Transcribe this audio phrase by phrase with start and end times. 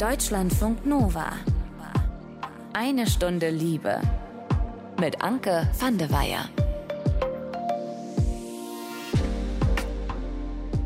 [0.00, 1.30] Deutschlandfunk Nova.
[2.72, 4.00] Eine Stunde Liebe.
[4.98, 6.48] Mit Anke van de Weyer.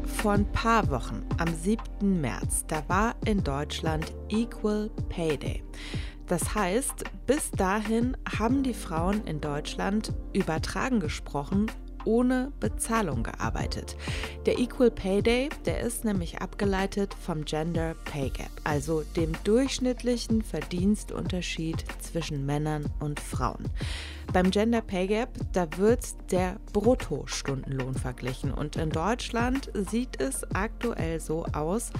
[0.05, 2.21] Vor ein paar Wochen, am 7.
[2.21, 5.63] März, da war in Deutschland Equal Pay Day.
[6.27, 11.71] Das heißt, bis dahin haben die Frauen in Deutschland übertragen gesprochen
[12.05, 13.97] ohne Bezahlung gearbeitet.
[14.47, 20.43] Der Equal Pay Day, der ist nämlich abgeleitet vom Gender Pay Gap, also dem durchschnittlichen
[20.43, 23.69] Verdienstunterschied zwischen Männern und Frauen.
[24.33, 31.21] Beim Gender Pay Gap, da wird der Bruttostundenlohn verglichen und in Deutschland sieht es aktuell
[31.21, 31.91] so aus,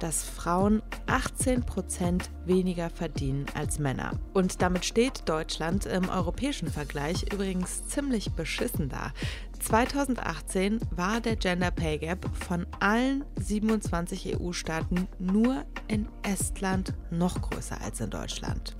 [0.00, 4.12] dass Frauen 18 Prozent weniger verdienen als Männer.
[4.32, 9.12] Und damit steht Deutschland im europäischen Vergleich übrigens ziemlich beschissen da.
[9.60, 17.80] 2018 war der Gender Pay Gap von allen 27 EU-Staaten nur in Estland noch größer
[17.80, 18.74] als in Deutschland.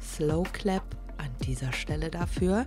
[0.00, 0.84] Slow Clap
[1.18, 2.66] an dieser Stelle dafür.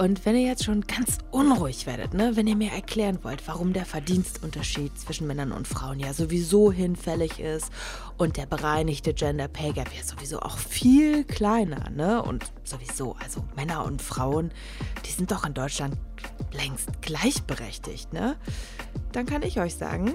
[0.00, 3.74] Und wenn ihr jetzt schon ganz unruhig werdet, ne, wenn ihr mir erklären wollt, warum
[3.74, 7.70] der Verdienstunterschied zwischen Männern und Frauen ja sowieso hinfällig ist
[8.16, 13.44] und der bereinigte Gender Pay Gap ja sowieso auch viel kleiner, ne, und sowieso, also
[13.56, 14.52] Männer und Frauen,
[15.04, 15.98] die sind doch in Deutschland
[16.50, 18.36] längst gleichberechtigt, ne,
[19.12, 20.14] dann kann ich euch sagen,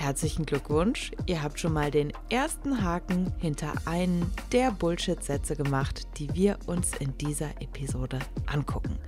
[0.00, 6.34] Herzlichen Glückwunsch, ihr habt schon mal den ersten Haken hinter einen der Bullshit-Sätze gemacht, die
[6.34, 8.98] wir uns in dieser Episode angucken.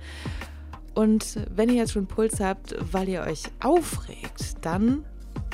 [0.93, 5.03] Und wenn ihr jetzt schon Puls habt, weil ihr euch aufregt, dann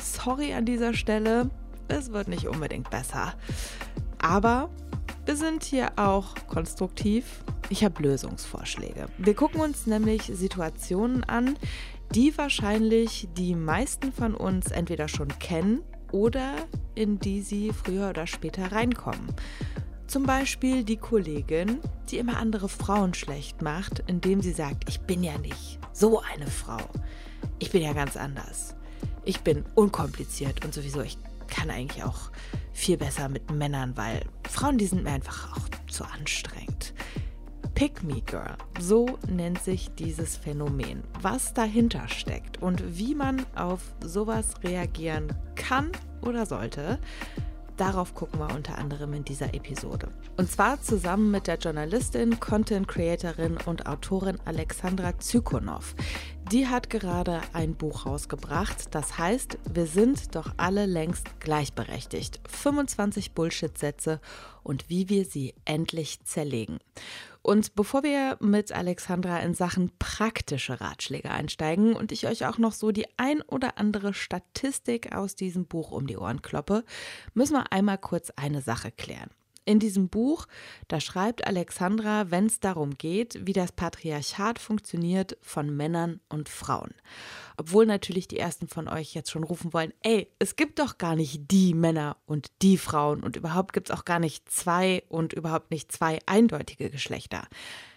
[0.02, 1.50] sorry an dieser Stelle,
[1.88, 3.34] es wird nicht unbedingt besser.
[4.22, 4.70] Aber
[5.24, 7.46] wir sind hier auch konstruktiv.
[7.70, 9.06] Ich habe Lösungsvorschläge.
[9.18, 11.56] Wir gucken uns nämlich Situationen an,
[12.16, 16.54] die wahrscheinlich die meisten von uns entweder schon kennen oder
[16.96, 19.34] in die sie früher oder später reinkommen.
[20.08, 21.80] Zum Beispiel die Kollegin,
[22.10, 26.48] die immer andere Frauen schlecht macht, indem sie sagt, ich bin ja nicht so eine
[26.48, 26.80] Frau.
[27.60, 28.76] Ich bin ja ganz anders.
[29.24, 31.18] Ich bin unkompliziert und sowieso, ich
[31.48, 32.32] kann eigentlich auch
[32.74, 36.94] viel besser mit Männern, weil Frauen, die sind mir einfach auch zu anstrengend.
[37.80, 41.02] Pick Me Girl, so nennt sich dieses Phänomen.
[41.22, 47.00] Was dahinter steckt und wie man auf sowas reagieren kann oder sollte,
[47.80, 50.10] Darauf gucken wir unter anderem in dieser Episode.
[50.36, 55.96] Und zwar zusammen mit der Journalistin, Content Creatorin und Autorin Alexandra Zykonov.
[56.52, 62.40] Die hat gerade ein Buch rausgebracht, das heißt, wir sind doch alle längst gleichberechtigt.
[62.50, 64.20] 25 Bullshit-Sätze
[64.64, 66.80] und wie wir sie endlich zerlegen.
[67.44, 72.74] Und bevor wir mit Alexandra in Sachen praktische Ratschläge einsteigen und ich euch auch noch
[72.74, 76.84] so die ein oder andere Statistik aus diesem Buch um die Ohren kloppe,
[77.36, 79.30] müssen wir einmal kurz eine Sache klären.
[79.66, 80.48] In diesem Buch,
[80.88, 86.94] da schreibt Alexandra, wenn es darum geht, wie das Patriarchat funktioniert von Männern und Frauen.
[87.58, 91.16] Obwohl natürlich die ersten von euch jetzt schon rufen wollen, ey, es gibt doch gar
[91.16, 95.34] nicht die Männer und die Frauen und überhaupt gibt es auch gar nicht zwei und
[95.34, 97.48] überhaupt nicht zwei eindeutige Geschlechter.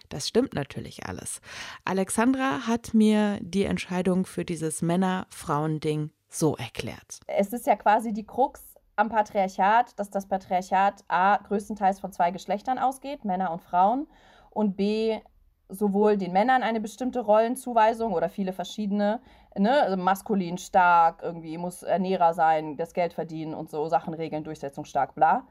[0.09, 1.41] Das stimmt natürlich alles.
[1.85, 7.19] Alexandra hat mir die Entscheidung für dieses Männer-Frauen-Ding so erklärt.
[7.25, 8.61] Es ist ja quasi die Krux
[8.95, 14.07] am Patriarchat, dass das Patriarchat A größtenteils von zwei Geschlechtern ausgeht, Männer und Frauen,
[14.49, 15.19] und B
[15.69, 19.21] sowohl den Männern eine bestimmte Rollenzuweisung oder viele verschiedene,
[19.57, 24.43] ne, also maskulin stark, irgendwie muss Ernährer sein, das Geld verdienen und so Sachen regeln,
[24.43, 25.47] durchsetzungsstark, bla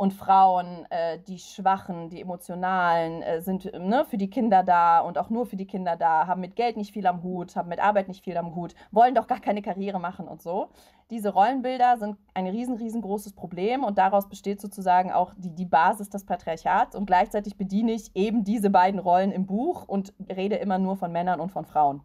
[0.00, 5.18] und Frauen, äh, die Schwachen, die Emotionalen, äh, sind ne, für die Kinder da und
[5.18, 7.80] auch nur für die Kinder da, haben mit Geld nicht viel am Hut, haben mit
[7.80, 10.70] Arbeit nicht viel am Hut, wollen doch gar keine Karriere machen und so.
[11.10, 16.08] Diese Rollenbilder sind ein riesen, riesengroßes Problem und daraus besteht sozusagen auch die, die Basis
[16.08, 20.78] des Patriarchats und gleichzeitig bediene ich eben diese beiden Rollen im Buch und rede immer
[20.78, 22.00] nur von Männern und von Frauen.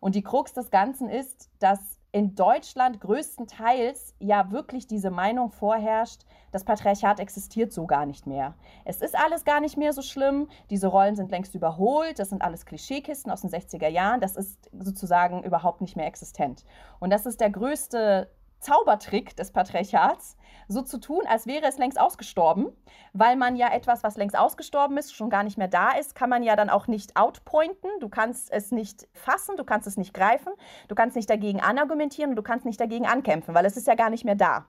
[0.00, 6.22] Und die Krux des Ganzen ist, dass in Deutschland größtenteils ja wirklich diese Meinung vorherrscht,
[6.52, 8.54] das Patriarchat existiert so gar nicht mehr.
[8.86, 12.40] Es ist alles gar nicht mehr so schlimm, diese Rollen sind längst überholt, das sind
[12.40, 16.64] alles Klischeekisten aus den 60er Jahren, das ist sozusagen überhaupt nicht mehr existent.
[16.98, 20.36] Und das ist der größte Zaubertrick des Patriarchats,
[20.68, 22.66] so zu tun, als wäre es längst ausgestorben,
[23.12, 26.28] weil man ja etwas, was längst ausgestorben ist, schon gar nicht mehr da ist, kann
[26.28, 30.12] man ja dann auch nicht outpointen, du kannst es nicht fassen, du kannst es nicht
[30.12, 30.52] greifen,
[30.88, 33.94] du kannst nicht dagegen anargumentieren und du kannst nicht dagegen ankämpfen, weil es ist ja
[33.94, 34.66] gar nicht mehr da.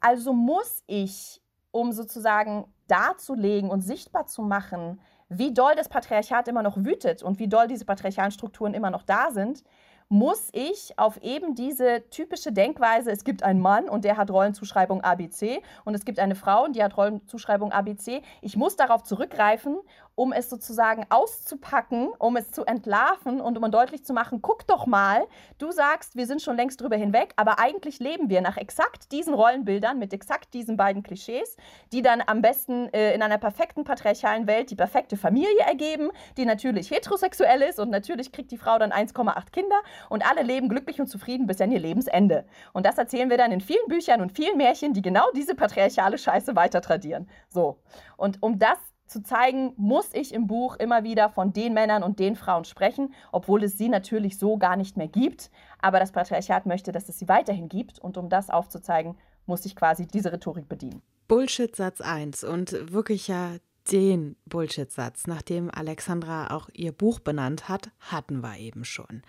[0.00, 6.62] Also muss ich, um sozusagen darzulegen und sichtbar zu machen, wie doll das Patriarchat immer
[6.62, 9.64] noch wütet und wie doll diese patriarchalen Strukturen immer noch da sind,
[10.08, 15.00] muss ich auf eben diese typische Denkweise, es gibt einen Mann und der hat Rollenzuschreibung
[15.02, 19.78] ABC und es gibt eine Frau und die hat Rollenzuschreibung ABC, ich muss darauf zurückgreifen
[20.16, 24.86] um es sozusagen auszupacken, um es zu entlarven und um deutlich zu machen, guck doch
[24.86, 25.26] mal,
[25.58, 29.34] du sagst, wir sind schon längst drüber hinweg, aber eigentlich leben wir nach exakt diesen
[29.34, 31.56] Rollenbildern mit exakt diesen beiden Klischees,
[31.92, 36.46] die dann am besten äh, in einer perfekten patriarchalen Welt die perfekte Familie ergeben, die
[36.46, 39.76] natürlich heterosexuell ist und natürlich kriegt die Frau dann 1,8 Kinder
[40.08, 42.46] und alle leben glücklich und zufrieden bis an ihr Lebensende.
[42.72, 46.16] Und das erzählen wir dann in vielen Büchern und vielen Märchen, die genau diese patriarchale
[46.16, 47.28] Scheiße weiter tradieren.
[47.50, 47.78] So.
[48.16, 52.18] Und um das zu zeigen, muss ich im Buch immer wieder von den Männern und
[52.18, 55.50] den Frauen sprechen, obwohl es sie natürlich so gar nicht mehr gibt.
[55.80, 57.98] Aber das Patriarchat möchte, dass es sie weiterhin gibt.
[57.98, 59.16] Und um das aufzuzeigen,
[59.46, 61.02] muss ich quasi diese Rhetorik bedienen.
[61.28, 63.56] Bullshit-Satz 1 und wirklich ja
[63.92, 69.22] den Bullshit-Satz, nachdem Alexandra auch ihr Buch benannt hat, hatten wir eben schon.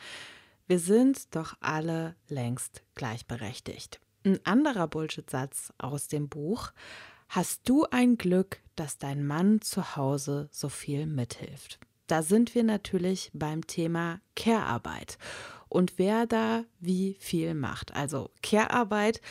[0.67, 3.99] Wir sind doch alle längst gleichberechtigt.
[4.25, 6.71] Ein anderer Bullshit-Satz aus dem Buch
[7.29, 11.79] Hast du ein Glück, dass dein Mann zu Hause so viel mithilft?
[12.07, 15.17] Da sind wir natürlich beim Thema Care-Arbeit
[15.67, 17.93] und wer da wie viel macht.
[17.93, 19.21] Also Care-Arbeit,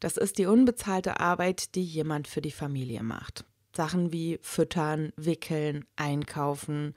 [0.00, 3.46] das ist die unbezahlte Arbeit, die jemand für die Familie macht.
[3.74, 6.94] Sachen wie füttern, wickeln, einkaufen,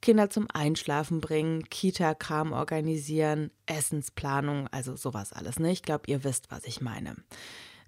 [0.00, 5.58] Kinder zum Einschlafen bringen, Kita-Kram organisieren, Essensplanung, also sowas alles.
[5.58, 5.72] Ne?
[5.72, 7.16] Ich glaube, ihr wisst, was ich meine.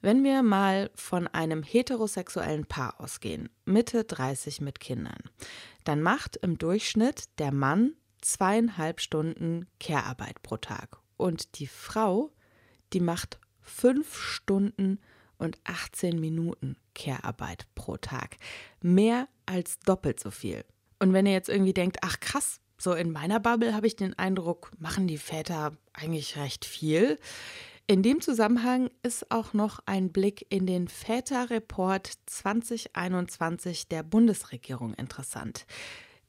[0.06, 5.18] Wenn wir mal von einem heterosexuellen Paar ausgehen, Mitte 30 mit Kindern,
[5.82, 12.30] dann macht im Durchschnitt der Mann zweieinhalb Stunden Care-Arbeit pro Tag und die Frau,
[12.92, 15.00] die macht fünf Stunden
[15.38, 18.36] und 18 Minuten Care-Arbeit pro Tag.
[18.80, 20.64] Mehr als doppelt so viel.
[21.00, 24.16] Und wenn ihr jetzt irgendwie denkt, ach krass, so in meiner Bubble habe ich den
[24.16, 27.18] Eindruck, machen die Väter eigentlich recht viel.
[27.88, 35.66] In dem Zusammenhang ist auch noch ein Blick in den Väterreport 2021 der Bundesregierung interessant.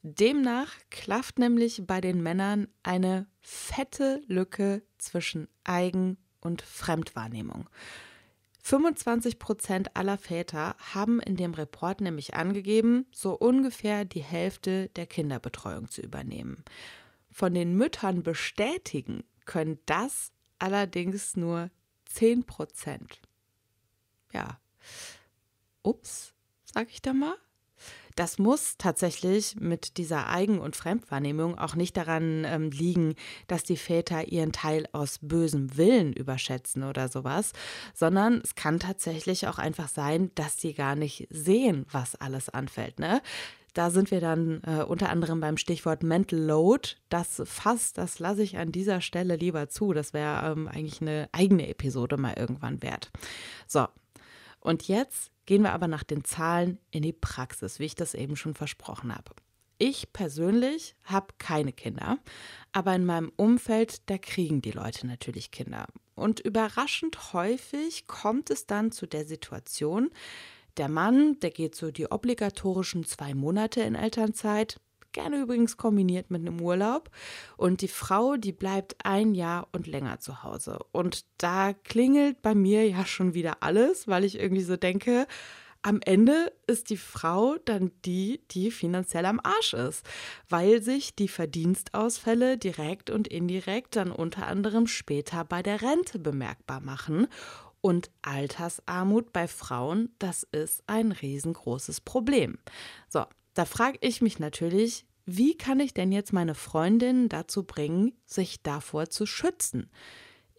[0.03, 7.67] Demnach klafft nämlich bei den Männern eine fette Lücke zwischen Eigen- und Fremdwahrnehmung.
[8.61, 15.07] 25 Prozent aller Väter haben in dem Report nämlich angegeben, so ungefähr die Hälfte der
[15.07, 16.63] Kinderbetreuung zu übernehmen.
[17.31, 21.69] Von den Müttern bestätigen können das allerdings nur
[22.05, 23.21] 10 Prozent.
[24.33, 24.59] Ja.
[25.83, 26.33] Ups,
[26.65, 27.35] sag ich da mal.
[28.17, 33.13] Das muss tatsächlich mit dieser Eigen- und Fremdwahrnehmung auch nicht daran ähm, liegen,
[33.45, 37.53] dass die Väter ihren Teil aus bösem Willen überschätzen oder sowas,
[37.93, 42.97] sondern es kann tatsächlich auch einfach sein, dass sie gar nicht sehen, was alles anfällt.
[42.97, 43.21] Ne?
[43.77, 46.95] Da sind wir dann äh, unter anderem beim Stichwort Mental Load.
[47.09, 49.93] Das fast, das lasse ich an dieser Stelle lieber zu.
[49.93, 53.11] Das wäre ähm, eigentlich eine eigene Episode mal irgendwann wert.
[53.67, 53.87] So,
[54.61, 58.35] und jetzt gehen wir aber nach den Zahlen in die Praxis, wie ich das eben
[58.35, 59.31] schon versprochen habe.
[59.77, 62.17] Ich persönlich habe keine Kinder,
[62.71, 65.85] aber in meinem Umfeld, da kriegen die Leute natürlich Kinder.
[66.15, 70.09] Und überraschend häufig kommt es dann zu der Situation,
[70.77, 74.79] der Mann, der geht so die obligatorischen zwei Monate in Elternzeit,
[75.11, 77.09] gerne übrigens kombiniert mit einem Urlaub.
[77.57, 80.79] Und die Frau, die bleibt ein Jahr und länger zu Hause.
[80.91, 85.25] Und da klingelt bei mir ja schon wieder alles, weil ich irgendwie so denke,
[85.81, 90.05] am Ende ist die Frau dann die, die finanziell am Arsch ist,
[90.49, 96.81] weil sich die Verdienstausfälle direkt und indirekt dann unter anderem später bei der Rente bemerkbar
[96.81, 97.27] machen
[97.87, 102.57] und Altersarmut bei Frauen, das ist ein riesengroßes Problem.
[103.07, 108.11] So, da frage ich mich natürlich, wie kann ich denn jetzt meine Freundin dazu bringen,
[108.25, 109.89] sich davor zu schützen?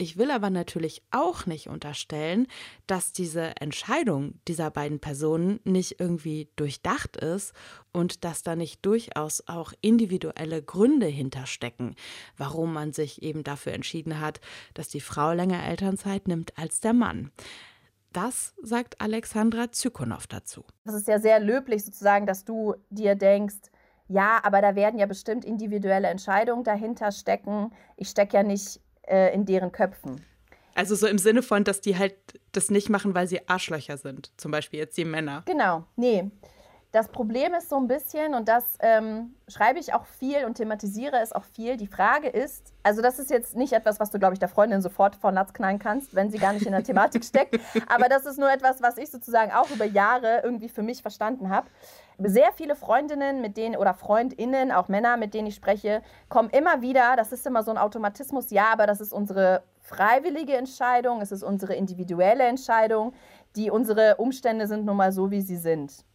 [0.00, 2.46] Ich will aber natürlich auch nicht unterstellen,
[2.86, 7.52] dass diese Entscheidung dieser beiden Personen nicht irgendwie durchdacht ist
[7.92, 11.96] und dass da nicht durchaus auch individuelle Gründe hinterstecken,
[12.36, 14.40] warum man sich eben dafür entschieden hat,
[14.74, 17.32] dass die Frau länger Elternzeit nimmt als der Mann.
[18.12, 20.64] Das sagt Alexandra Zykonow dazu.
[20.84, 23.70] Das ist ja sehr löblich sozusagen, dass du dir denkst,
[24.06, 27.72] ja, aber da werden ja bestimmt individuelle Entscheidungen dahinter stecken.
[27.96, 30.24] Ich stecke ja nicht äh, in deren Köpfen.
[30.74, 32.14] Also so im Sinne von, dass die halt
[32.52, 34.30] das nicht machen, weil sie Arschlöcher sind.
[34.36, 35.42] Zum Beispiel jetzt die Männer.
[35.46, 36.30] Genau, nee.
[36.90, 41.18] Das Problem ist so ein bisschen, und das ähm, schreibe ich auch viel und thematisiere
[41.20, 44.32] es auch viel, die Frage ist, also das ist jetzt nicht etwas, was du, glaube
[44.32, 47.26] ich, der Freundin sofort von Latz knallen kannst, wenn sie gar nicht in der Thematik
[47.26, 51.02] steckt, aber das ist nur etwas, was ich sozusagen auch über Jahre irgendwie für mich
[51.02, 51.66] verstanden habe.
[52.16, 56.80] Sehr viele Freundinnen, mit denen oder Freundinnen, auch Männer, mit denen ich spreche, kommen immer
[56.80, 61.32] wieder, das ist immer so ein Automatismus, ja, aber das ist unsere freiwillige Entscheidung, es
[61.32, 63.12] ist unsere individuelle Entscheidung,
[63.56, 66.07] die unsere Umstände sind nun mal so, wie sie sind.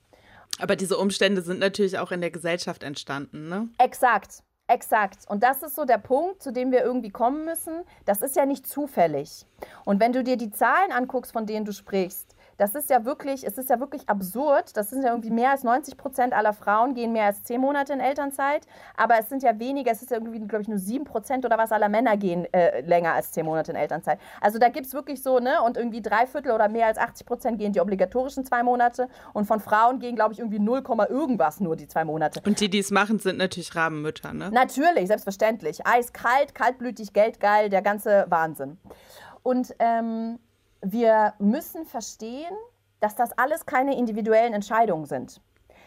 [0.59, 3.69] Aber diese Umstände sind natürlich auch in der Gesellschaft entstanden, ne?
[3.77, 4.43] Exakt.
[4.67, 5.25] Exakt.
[5.27, 7.83] Und das ist so der Punkt, zu dem wir irgendwie kommen müssen.
[8.05, 9.45] Das ist ja nicht zufällig.
[9.83, 12.32] Und wenn du dir die Zahlen anguckst, von denen du sprichst,
[12.63, 14.77] das ist ja wirklich, es ist ja wirklich absurd.
[14.77, 17.91] Das sind ja irgendwie mehr als 90 Prozent aller Frauen gehen mehr als zehn Monate
[17.91, 18.65] in Elternzeit.
[18.95, 21.57] Aber es sind ja weniger, es ist ja irgendwie, glaube ich, nur sieben Prozent oder
[21.57, 24.17] was aller Männer gehen äh, länger als zehn Monate in Elternzeit.
[24.39, 27.27] Also da gibt es wirklich so, ne, und irgendwie drei Viertel oder mehr als 80
[27.27, 29.09] Prozent gehen die obligatorischen zwei Monate.
[29.33, 32.39] Und von Frauen gehen, glaube ich, irgendwie 0, irgendwas nur die zwei Monate.
[32.45, 34.51] Und die, die es machen, sind natürlich Rabenmütter, ne?
[34.51, 35.85] Natürlich, selbstverständlich.
[35.85, 38.77] Eiskalt, kaltblütig, geldgeil, der ganze Wahnsinn.
[39.41, 40.39] Und ähm,
[40.83, 42.53] wir müssen verstehen,
[42.99, 45.41] dass das alles keine individuellen Entscheidungen sind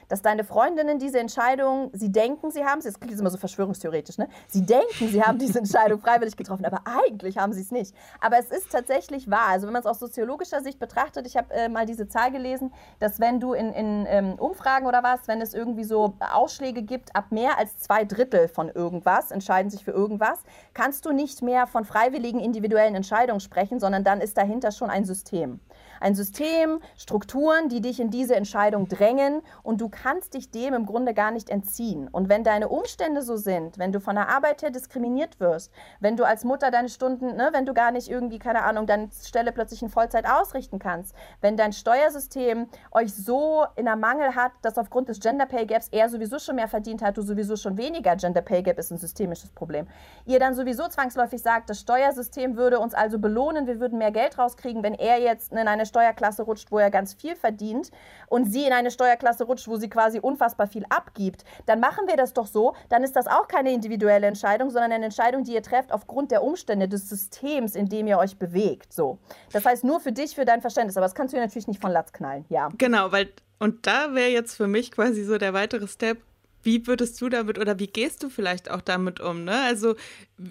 [0.08, 4.18] dass deine Freundinnen diese Entscheidung, sie denken, sie haben es, das klingt immer so verschwörungstheoretisch,
[4.18, 4.28] ne?
[4.48, 7.94] Sie denken, sie haben diese Entscheidung freiwillig getroffen, aber eigentlich haben sie es nicht.
[8.20, 9.48] Aber es ist tatsächlich wahr.
[9.48, 12.72] Also wenn man es aus soziologischer Sicht betrachtet, ich habe äh, mal diese Zahl gelesen,
[12.98, 17.14] dass wenn du in, in ähm, Umfragen oder was, wenn es irgendwie so Ausschläge gibt,
[17.14, 20.40] ab mehr als zwei Drittel von irgendwas, entscheiden sich für irgendwas,
[20.74, 25.04] kannst du nicht mehr von freiwilligen individuellen Entscheidungen sprechen, sondern dann ist dahinter schon ein
[25.04, 25.60] System.
[26.00, 30.86] Ein System, Strukturen, die dich in diese Entscheidung drängen und du kannst dich dem im
[30.86, 32.08] Grunde gar nicht entziehen.
[32.08, 36.16] Und wenn deine Umstände so sind, wenn du von der Arbeit her diskriminiert wirst, wenn
[36.16, 39.52] du als Mutter deine Stunden, ne, wenn du gar nicht irgendwie, keine Ahnung, deine Stelle
[39.52, 44.78] plötzlich in Vollzeit ausrichten kannst, wenn dein Steuersystem euch so in der Mangel hat, dass
[44.78, 48.16] aufgrund des Gender Pay Gaps er sowieso schon mehr verdient hat, du sowieso schon weniger,
[48.16, 49.86] Gender Pay Gap ist ein systemisches Problem,
[50.24, 54.38] ihr dann sowieso zwangsläufig sagt, das Steuersystem würde uns also belohnen, wir würden mehr Geld
[54.38, 57.90] rauskriegen, wenn er jetzt in eine Steuerklasse rutscht, wo er ganz viel verdient
[58.28, 62.16] und sie in eine Steuerklasse rutscht, wo sie quasi unfassbar viel abgibt, dann machen wir
[62.16, 65.62] das doch so, dann ist das auch keine individuelle Entscheidung, sondern eine Entscheidung, die ihr
[65.62, 68.92] trefft aufgrund der Umstände des Systems, in dem ihr euch bewegt.
[68.92, 69.18] So.
[69.52, 71.90] Das heißt nur für dich, für dein Verständnis, aber das kannst du natürlich nicht von
[71.90, 72.68] Latz knallen, ja.
[72.76, 76.18] Genau, weil und da wäre jetzt für mich quasi so der weitere Step,
[76.66, 79.44] wie würdest du damit oder wie gehst du vielleicht auch damit um?
[79.44, 79.58] Ne?
[79.62, 79.94] Also,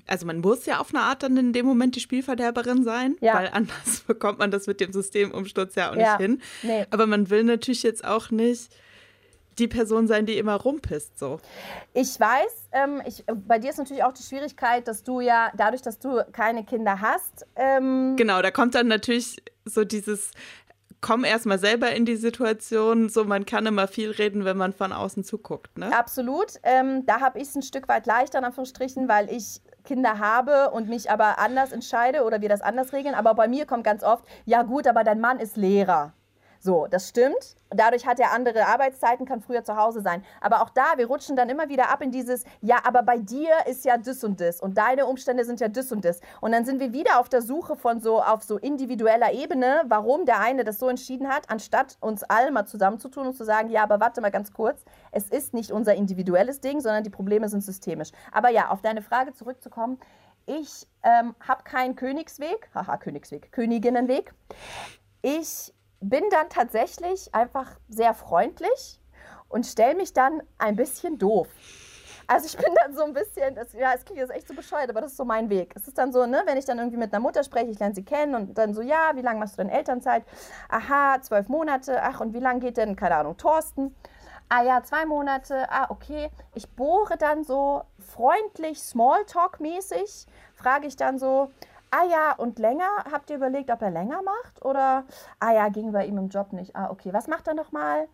[0.08, 3.36] also man muss ja auf eine Art dann in dem Moment die Spielverderberin sein, ja.
[3.36, 6.18] weil anders bekommt man das mit dem Systemumsturz ja auch ja.
[6.18, 6.42] nicht hin.
[6.64, 6.86] Nee.
[6.90, 8.74] Aber man will natürlich jetzt auch nicht
[9.60, 11.20] die Person sein, die immer rumpisst.
[11.20, 11.40] So.
[11.94, 15.82] Ich weiß, ähm, ich, bei dir ist natürlich auch die Schwierigkeit, dass du ja, dadurch,
[15.82, 17.46] dass du keine Kinder hast.
[17.56, 20.32] Ähm genau, da kommt dann natürlich so dieses,
[21.06, 23.10] komm erstmal selber in die Situation.
[23.10, 25.78] So, man kann immer viel reden, wenn man von außen zuguckt.
[25.78, 25.96] Ne?
[25.96, 26.54] Absolut.
[26.64, 30.72] Ähm, da habe ich es ein Stück weit leichter, in Anführungsstrichen, weil ich Kinder habe
[30.72, 33.14] und mich aber anders entscheide oder wir das anders regeln.
[33.14, 36.14] Aber bei mir kommt ganz oft, ja gut, aber dein Mann ist Lehrer.
[36.66, 37.58] So, das stimmt.
[37.70, 40.24] Dadurch hat er andere Arbeitszeiten, kann früher zu Hause sein.
[40.42, 43.52] Aber auch da, wir rutschen dann immer wieder ab in dieses, ja, aber bei dir
[43.68, 46.22] ist ja das und das und deine Umstände sind ja das und das.
[46.42, 50.26] Und dann sind wir wieder auf der Suche von so, auf so individueller Ebene, warum
[50.26, 53.84] der eine das so entschieden hat, anstatt uns alle mal zusammenzutun und zu sagen, ja,
[53.84, 57.62] aber warte mal ganz kurz, es ist nicht unser individuelles Ding, sondern die Probleme sind
[57.62, 58.10] systemisch.
[58.32, 60.00] Aber ja, auf deine Frage zurückzukommen,
[60.48, 64.34] ich ähm, habe keinen Königsweg, haha, Königsweg, Königinnenweg.
[65.22, 65.75] Ich
[66.10, 69.00] bin dann tatsächlich einfach sehr freundlich
[69.50, 71.48] und stelle mich dann ein bisschen doof.
[72.28, 74.90] Also ich bin dann so ein bisschen, das, ja, es klingt jetzt echt so bescheuert,
[74.90, 75.74] aber das ist so mein Weg.
[75.76, 77.94] Es ist dann so, ne, wenn ich dann irgendwie mit einer Mutter spreche, ich lerne
[77.94, 80.24] sie kennen und dann so, ja, wie lange machst du denn Elternzeit?
[80.70, 82.02] Aha, zwölf Monate.
[82.02, 83.96] Ach, und wie lange geht denn, keine Ahnung, Thorsten?
[84.50, 85.70] Ah ja, zwei Monate.
[85.70, 86.30] Ah, okay.
[86.56, 91.52] Ich bohre dann so freundlich, Smalltalk-mäßig, frage ich dann so,
[91.92, 92.90] ah ja, und länger?
[93.12, 94.64] Habt ihr überlegt, ob er länger macht?
[94.64, 95.06] Oder,
[95.40, 96.76] ah ja, ging bei ihm im Job nicht.
[96.76, 98.08] Ah, okay, was macht er nochmal?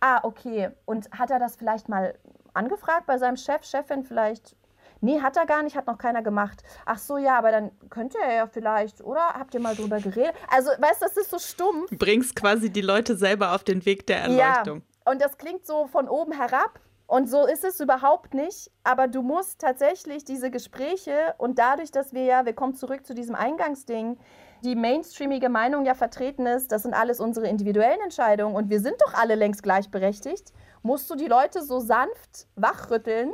[0.00, 0.70] Ah, okay.
[0.84, 2.14] Und hat er das vielleicht mal
[2.54, 4.56] angefragt bei seinem Chef, Chefin vielleicht?
[5.00, 6.62] Nee, hat er gar nicht, hat noch keiner gemacht.
[6.84, 9.34] Ach so, ja, aber dann könnte er ja vielleicht, oder?
[9.34, 10.34] Habt ihr mal drüber geredet?
[10.50, 11.90] Also, weißt du, das ist so stumpf.
[11.96, 14.78] Bringst quasi die Leute selber auf den Weg der Erleuchtung.
[14.78, 16.80] Ja, und das klingt so von oben herab.
[17.08, 18.70] Und so ist es überhaupt nicht.
[18.84, 23.14] Aber du musst tatsächlich diese Gespräche und dadurch, dass wir ja, wir kommen zurück zu
[23.14, 24.18] diesem Eingangsding,
[24.62, 28.96] die mainstreamige Meinung ja vertreten ist, das sind alles unsere individuellen Entscheidungen und wir sind
[29.00, 33.32] doch alle längst gleichberechtigt, musst du die Leute so sanft wachrütteln,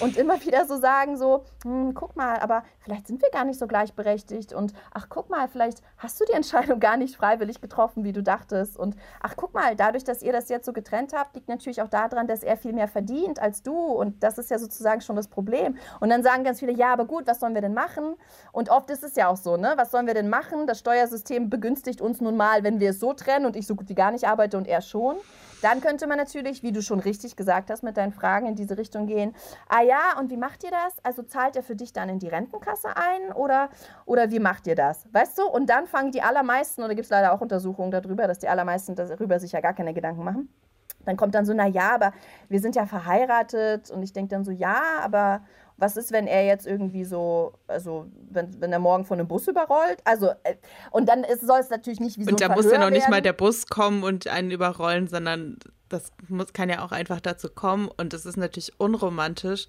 [0.00, 3.58] und immer wieder so sagen, so, hm, guck mal, aber vielleicht sind wir gar nicht
[3.58, 8.04] so gleichberechtigt und ach, guck mal, vielleicht hast du die Entscheidung gar nicht freiwillig getroffen,
[8.04, 11.34] wie du dachtest und ach, guck mal, dadurch, dass ihr das jetzt so getrennt habt,
[11.34, 14.58] liegt natürlich auch daran, dass er viel mehr verdient als du und das ist ja
[14.58, 15.76] sozusagen schon das Problem.
[16.00, 18.14] Und dann sagen ganz viele, ja, aber gut, was sollen wir denn machen?
[18.52, 20.66] Und oft ist es ja auch so, ne, was sollen wir denn machen?
[20.66, 23.88] Das Steuersystem begünstigt uns nun mal, wenn wir es so trennen und ich so gut
[23.88, 25.16] wie gar nicht arbeite und er schon.
[25.62, 28.76] Dann könnte man natürlich, wie du schon richtig gesagt hast, mit deinen Fragen in diese
[28.76, 29.34] Richtung gehen.
[29.66, 31.02] Ah ja, und wie macht ihr das?
[31.02, 33.68] Also zahlt er für dich dann in die Rentenkasse ein oder,
[34.06, 35.06] oder wie macht ihr das?
[35.12, 35.46] Weißt du?
[35.46, 38.94] Und dann fangen die allermeisten, oder gibt es leider auch Untersuchungen darüber, dass die allermeisten
[38.94, 40.48] darüber sich ja gar keine Gedanken machen.
[41.04, 42.12] Dann kommt dann so, na ja, aber
[42.48, 45.42] wir sind ja verheiratet und ich denke dann so, ja, aber
[45.76, 49.48] was ist, wenn er jetzt irgendwie so, also wenn, wenn er morgen von einem Bus
[49.48, 49.98] überrollt?
[50.04, 50.56] Also, äh,
[50.90, 53.22] und dann soll es natürlich nicht wie so Und da muss ja noch nicht mal
[53.22, 57.88] der Bus kommen und einen überrollen, sondern das muss, kann ja auch einfach dazu kommen.
[57.96, 59.66] Und es ist natürlich unromantisch,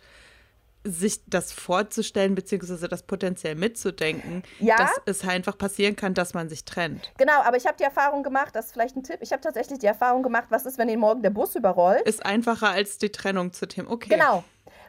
[0.86, 4.78] sich das vorzustellen, beziehungsweise das potenziell mitzudenken, ja.
[4.78, 7.12] dass es einfach passieren kann, dass man sich trennt.
[7.18, 9.80] Genau, aber ich habe die Erfahrung gemacht, das ist vielleicht ein Tipp, ich habe tatsächlich
[9.80, 12.08] die Erfahrung gemacht, was ist, wenn ihn morgen der Bus überrollt?
[12.08, 14.10] Ist einfacher als die Trennung zu dem, okay.
[14.10, 14.44] Genau,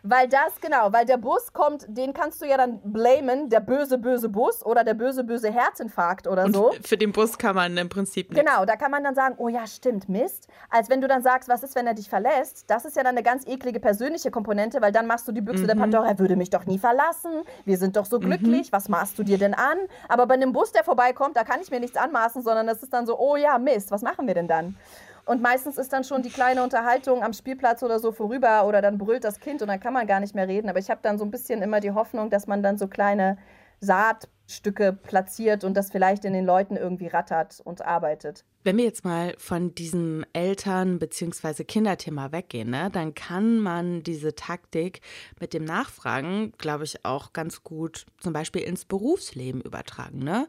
[0.08, 3.98] weil das, genau, weil der Bus kommt, den kannst du ja dann blamen, der böse,
[3.98, 6.72] böse Bus oder der böse, böse Herzinfarkt oder und so.
[6.82, 8.38] Für den Bus kann man im Prinzip nicht.
[8.38, 10.48] Genau, da kann man dann sagen, oh ja, stimmt, Mist.
[10.70, 12.64] Als wenn du dann sagst, was ist, wenn er dich verlässt?
[12.68, 15.64] Das ist ja dann eine ganz eklige persönliche Komponente, weil dann machst du die Büchse
[15.64, 15.68] mhm.
[15.68, 18.24] der Pandora, er würde mich doch nie verlassen, wir sind doch so mhm.
[18.24, 18.72] glücklich, mhm.
[18.72, 19.78] was maßt du dir denn an?
[20.08, 22.92] Aber bei einem Bus, der vorbeikommt, da kann ich mir nichts anmaßen, sondern das ist
[22.92, 24.76] dann so, oh ja, Mist, was machen wir denn dann?
[25.26, 28.96] Und meistens ist dann schon die kleine Unterhaltung am Spielplatz oder so vorüber oder dann
[28.96, 30.70] brüllt das Kind und dann kann man gar nicht mehr reden.
[30.70, 33.36] Aber ich habe dann so ein bisschen immer die Hoffnung, dass man dann so kleine
[33.80, 38.44] Saatstücke platziert und das vielleicht in den Leuten irgendwie rattert und arbeitet.
[38.62, 41.64] Wenn wir jetzt mal von diesem Eltern- bzw.
[41.64, 45.00] Kinderthema weggehen, ne, dann kann man diese Taktik
[45.40, 50.20] mit dem Nachfragen, glaube ich, auch ganz gut zum Beispiel ins Berufsleben übertragen.
[50.20, 50.46] Ne?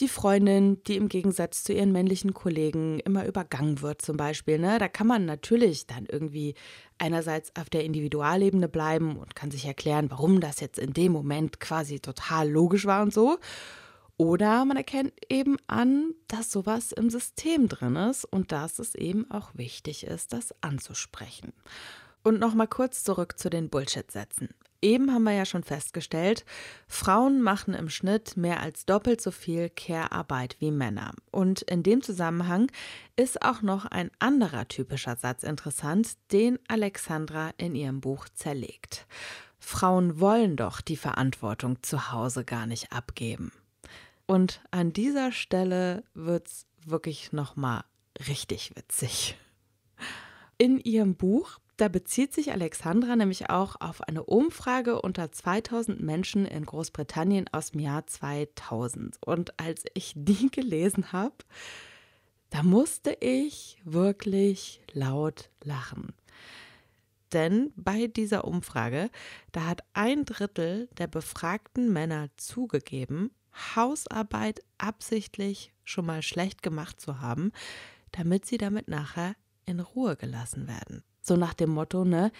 [0.00, 4.58] Die Freundin, die im Gegensatz zu ihren männlichen Kollegen immer übergangen wird zum Beispiel.
[4.58, 4.78] Ne?
[4.78, 6.54] Da kann man natürlich dann irgendwie
[6.98, 11.60] einerseits auf der Individualebene bleiben und kann sich erklären, warum das jetzt in dem Moment
[11.60, 13.38] quasi total logisch war und so.
[14.16, 19.30] Oder man erkennt eben an, dass sowas im System drin ist und dass es eben
[19.30, 21.52] auch wichtig ist, das anzusprechen.
[22.24, 24.48] Und nochmal kurz zurück zu den Bullshit-Sätzen.
[24.80, 26.44] Eben haben wir ja schon festgestellt,
[26.86, 31.12] Frauen machen im Schnitt mehr als doppelt so viel Care-Arbeit wie Männer.
[31.32, 32.70] Und in dem Zusammenhang
[33.16, 39.06] ist auch noch ein anderer typischer Satz interessant, den Alexandra in ihrem Buch zerlegt.
[39.58, 43.50] Frauen wollen doch die Verantwortung zu Hause gar nicht abgeben.
[44.26, 47.82] Und an dieser Stelle wird's wirklich nochmal
[48.28, 49.36] richtig witzig.
[50.56, 56.44] In ihrem Buch da bezieht sich Alexandra nämlich auch auf eine Umfrage unter 2000 Menschen
[56.44, 59.16] in Großbritannien aus dem Jahr 2000.
[59.24, 61.36] Und als ich die gelesen habe,
[62.50, 66.14] da musste ich wirklich laut lachen.
[67.32, 69.10] Denn bei dieser Umfrage,
[69.52, 73.30] da hat ein Drittel der befragten Männer zugegeben,
[73.76, 77.52] Hausarbeit absichtlich schon mal schlecht gemacht zu haben,
[78.12, 81.04] damit sie damit nachher in Ruhe gelassen werden.
[81.28, 82.32] So nach dem Motto, ne,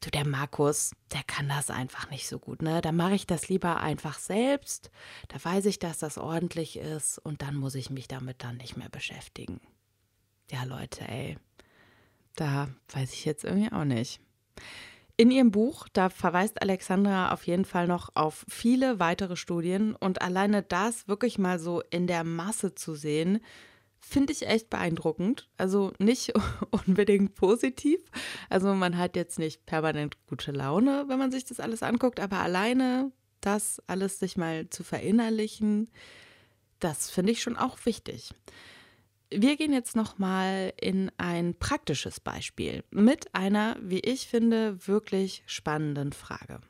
[0.00, 2.80] du, der Markus, der kann das einfach nicht so gut, ne?
[2.80, 4.90] Da mache ich das lieber einfach selbst.
[5.28, 8.76] Da weiß ich, dass das ordentlich ist und dann muss ich mich damit dann nicht
[8.76, 9.60] mehr beschäftigen.
[10.50, 11.38] Ja, Leute, ey.
[12.34, 14.20] Da weiß ich jetzt irgendwie auch nicht.
[15.16, 20.20] In ihrem Buch, da verweist Alexandra auf jeden Fall noch auf viele weitere Studien und
[20.20, 23.38] alleine das wirklich mal so in der Masse zu sehen,
[24.02, 25.48] finde ich echt beeindruckend.
[25.56, 26.32] Also nicht
[26.70, 28.00] unbedingt positiv.
[28.50, 32.40] Also man hat jetzt nicht permanent gute Laune, wenn man sich das alles anguckt, aber
[32.40, 35.90] alleine das alles sich mal zu verinnerlichen,
[36.80, 38.32] das finde ich schon auch wichtig.
[39.30, 45.42] Wir gehen jetzt noch mal in ein praktisches Beispiel mit einer, wie ich finde, wirklich
[45.46, 46.60] spannenden Frage.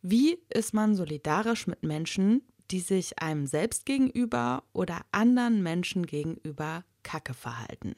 [0.00, 6.84] Wie ist man solidarisch mit Menschen, die sich einem selbst gegenüber oder anderen Menschen gegenüber
[7.02, 7.94] Kacke verhalten.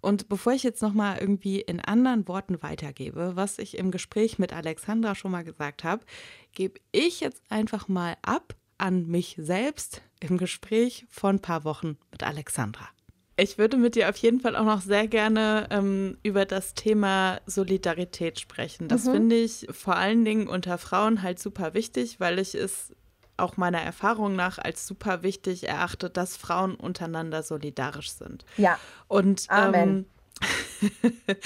[0.00, 4.38] Und bevor ich jetzt noch mal irgendwie in anderen Worten weitergebe, was ich im Gespräch
[4.38, 6.04] mit Alexandra schon mal gesagt habe,
[6.52, 11.98] gebe ich jetzt einfach mal ab an mich selbst im Gespräch von ein paar Wochen
[12.10, 12.88] mit Alexandra.
[13.36, 17.40] Ich würde mit dir auf jeden Fall auch noch sehr gerne ähm, über das Thema
[17.46, 18.88] Solidarität sprechen.
[18.88, 19.12] Das mhm.
[19.12, 22.94] finde ich vor allen Dingen unter Frauen halt super wichtig, weil ich es
[23.42, 28.44] auch meiner Erfahrung nach als super wichtig erachtet, dass Frauen untereinander solidarisch sind.
[28.56, 28.78] Ja.
[29.08, 30.06] Und Amen.
[30.40, 30.96] Ähm,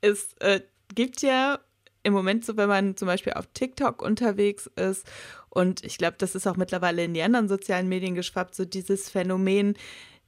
[0.00, 0.60] es äh,
[0.94, 1.58] gibt ja
[2.02, 5.06] im Moment so, wenn man zum Beispiel auf TikTok unterwegs ist
[5.54, 9.08] und ich glaube, das ist auch mittlerweile in die anderen sozialen Medien geschwappt, so dieses
[9.08, 9.76] Phänomen,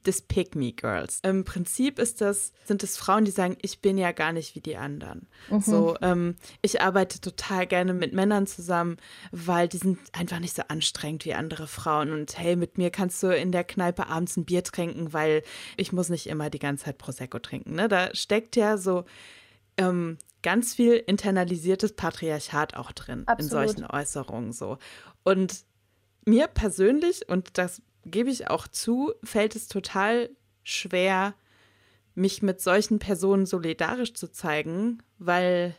[0.07, 1.21] des Pick-Me-Girls.
[1.23, 4.61] Im Prinzip ist das, sind es Frauen, die sagen, ich bin ja gar nicht wie
[4.61, 5.29] die anderen.
[5.51, 5.61] Mhm.
[5.61, 8.97] So, ähm, ich arbeite total gerne mit Männern zusammen,
[9.33, 12.12] weil die sind einfach nicht so anstrengend wie andere Frauen.
[12.12, 15.42] Und hey, mit mir kannst du in der Kneipe abends ein Bier trinken, weil
[15.77, 17.75] ich muss nicht immer die ganze Zeit Prosecco trinken.
[17.75, 17.88] Ne?
[17.88, 19.05] Da steckt ja so
[19.77, 23.40] ähm, ganz viel internalisiertes Patriarchat auch drin Absolut.
[23.40, 24.79] in solchen Äußerungen so.
[25.25, 25.64] Und
[26.25, 30.31] mir persönlich, und das gebe ich auch zu, fällt es total
[30.62, 31.35] schwer,
[32.14, 35.75] mich mit solchen Personen solidarisch zu zeigen, weil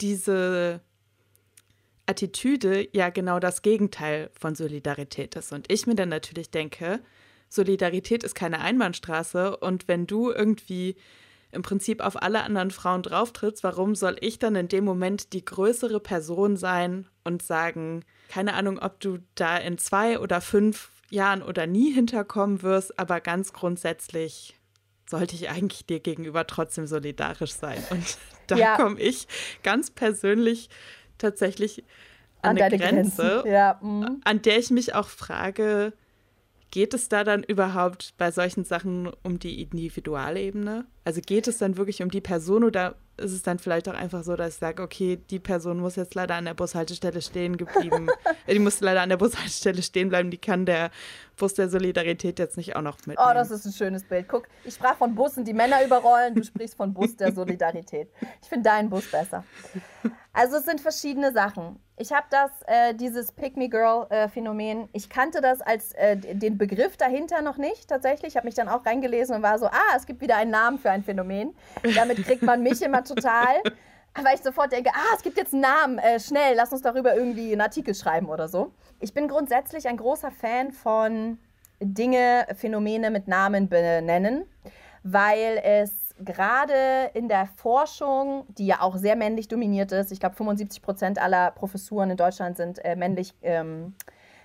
[0.00, 0.80] diese
[2.06, 5.52] Attitüde ja genau das Gegenteil von Solidarität ist.
[5.52, 7.00] Und ich mir dann natürlich denke,
[7.48, 10.96] Solidarität ist keine Einbahnstraße und wenn du irgendwie
[11.50, 15.44] im Prinzip auf alle anderen Frauen drauftrittst, warum soll ich dann in dem Moment die
[15.44, 21.42] größere Person sein und sagen, keine Ahnung, ob du da in zwei oder fünf Jahren
[21.42, 24.54] oder nie hinterkommen wirst, aber ganz grundsätzlich
[25.08, 27.82] sollte ich eigentlich dir gegenüber trotzdem solidarisch sein.
[27.90, 28.76] Und da ja.
[28.76, 29.26] komme ich
[29.62, 30.68] ganz persönlich
[31.16, 31.84] tatsächlich
[32.42, 33.78] an, an eine Grenze, ja.
[33.82, 34.20] mhm.
[34.24, 35.92] an der ich mich auch frage,
[36.70, 40.86] geht es da dann überhaupt bei solchen Sachen um die Individualebene?
[41.04, 44.22] Also geht es dann wirklich um die Person oder ist es dann vielleicht auch einfach
[44.22, 48.08] so, dass ich sage, okay, die Person muss jetzt leider an der Bushaltestelle stehen geblieben.
[48.48, 50.30] die muss leider an der Bushaltestelle stehen bleiben.
[50.30, 50.90] Die kann der
[51.38, 53.18] Bus der Solidarität jetzt nicht auch noch mitnehmen.
[53.18, 54.28] Oh, das ist ein schönes Bild.
[54.28, 56.34] Guck, ich sprach von Bussen, die Männer überrollen.
[56.34, 58.10] Du sprichst von Bus der Solidarität.
[58.42, 59.44] Ich finde deinen Bus besser.
[60.32, 61.80] Also es sind verschiedene Sachen.
[61.96, 67.42] Ich habe das, äh, dieses Pick-Me-Girl-Phänomen, äh, ich kannte das als äh, den Begriff dahinter
[67.42, 68.32] noch nicht tatsächlich.
[68.32, 70.78] Ich habe mich dann auch reingelesen und war so, ah, es gibt wieder einen Namen
[70.78, 71.56] für ein Phänomen.
[71.96, 73.62] Damit kriegt man mich immer total.
[74.24, 77.14] Weil ich sofort denke, ah, es gibt jetzt einen Namen, äh, schnell, lass uns darüber
[77.14, 78.72] irgendwie einen Artikel schreiben oder so.
[79.00, 81.38] Ich bin grundsätzlich ein großer Fan von
[81.80, 84.44] Dinge, Phänomene mit Namen benennen,
[85.04, 90.34] weil es gerade in der Forschung, die ja auch sehr männlich dominiert ist, ich glaube
[90.34, 93.94] 75 Prozent aller Professuren in Deutschland sind äh, männlich ähm,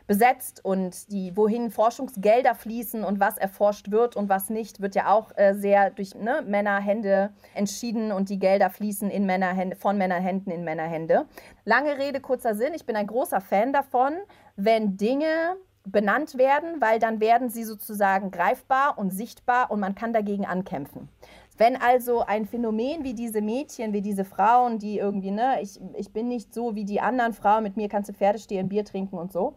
[0.08, 5.12] besetzt und die, wohin Forschungsgelder fließen und was erforscht wird und was nicht, wird ja
[5.12, 10.52] auch äh, sehr durch ne, Männerhände entschieden und die Gelder fließen in Männerhände, von Männerhänden
[10.52, 11.26] in Männerhände.
[11.66, 14.14] Lange Rede, kurzer Sinn, ich bin ein großer Fan davon,
[14.56, 20.14] wenn Dinge benannt werden, weil dann werden sie sozusagen greifbar und sichtbar und man kann
[20.14, 21.10] dagegen ankämpfen.
[21.58, 26.12] Wenn also ein Phänomen wie diese Mädchen, wie diese Frauen, die irgendwie, ne, ich, ich
[26.12, 29.18] bin nicht so wie die anderen Frauen, mit mir kannst du Pferde stehen, Bier trinken
[29.18, 29.54] und so,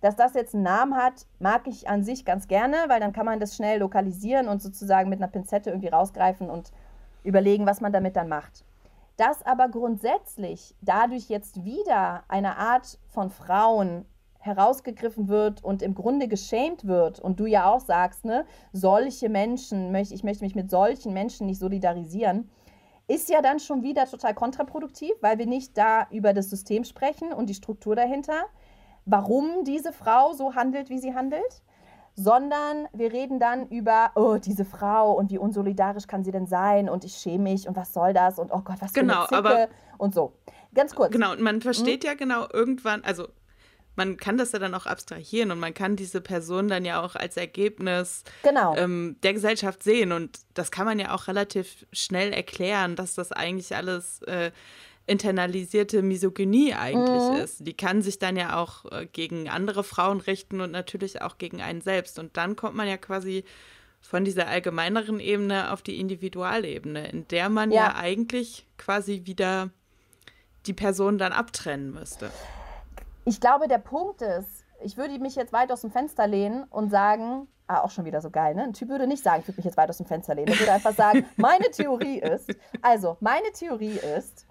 [0.00, 3.26] dass das jetzt einen Namen hat, mag ich an sich ganz gerne, weil dann kann
[3.26, 6.70] man das schnell lokalisieren und sozusagen mit einer Pinzette irgendwie rausgreifen und
[7.24, 8.64] überlegen, was man damit dann macht.
[9.16, 14.04] Dass aber grundsätzlich dadurch jetzt wieder eine Art von Frauen
[14.38, 19.92] herausgegriffen wird und im Grunde geschämt wird und du ja auch sagst, ne, solche Menschen,
[19.96, 22.48] ich möchte mich mit solchen Menschen nicht solidarisieren,
[23.08, 27.32] ist ja dann schon wieder total kontraproduktiv, weil wir nicht da über das System sprechen
[27.32, 28.44] und die Struktur dahinter,
[29.08, 31.62] warum diese Frau so handelt, wie sie handelt,
[32.14, 36.88] sondern wir reden dann über, oh, diese Frau und wie unsolidarisch kann sie denn sein
[36.88, 39.48] und ich schäme mich und was soll das und oh Gott, was genau, für eine
[39.48, 39.68] Zicke
[39.98, 40.32] und so.
[40.74, 41.12] Ganz kurz.
[41.12, 42.10] Genau, und man versteht hm?
[42.10, 43.28] ja genau irgendwann, also
[43.98, 47.16] man kann das ja dann auch abstrahieren und man kann diese Person dann ja auch
[47.16, 48.76] als Ergebnis genau.
[48.76, 50.12] ähm, der Gesellschaft sehen.
[50.12, 54.52] Und das kann man ja auch relativ schnell erklären, dass das eigentlich alles äh,
[55.08, 57.36] internalisierte Misogynie eigentlich mhm.
[57.36, 57.66] ist.
[57.66, 61.60] Die kann sich dann ja auch äh, gegen andere Frauen richten und natürlich auch gegen
[61.60, 62.18] einen selbst.
[62.18, 63.44] Und dann kommt man ja quasi
[64.00, 69.70] von dieser allgemeineren Ebene auf die Individualebene, in der man ja, ja eigentlich quasi wieder
[70.66, 72.30] die Person dann abtrennen müsste.
[73.24, 76.90] Ich glaube, der Punkt ist, ich würde mich jetzt weit aus dem Fenster lehnen und
[76.90, 78.62] sagen, ah, auch schon wieder so geil, ne?
[78.62, 80.48] Ein Typ würde nicht sagen, ich würde mich jetzt weit aus dem Fenster lehnen.
[80.48, 84.46] Er würde einfach sagen, meine Theorie ist, also, meine Theorie ist,